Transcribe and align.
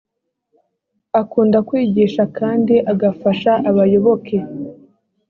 akunda 1.21 1.57
kwigisha 1.67 2.23
kandi 2.37 2.75
agafasha 2.91 3.51
abayoboke. 3.69 4.37